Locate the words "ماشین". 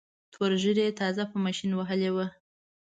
1.45-1.71